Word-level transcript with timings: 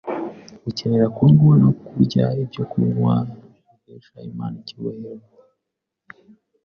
gukenera 0.63 1.05
kurya 1.15 1.33
ibyokurya 1.67 2.27
n’ibyokunywa 2.35 3.15
bihesha 3.69 4.15
Imana 4.31 4.55
icyubahiro 4.61 5.11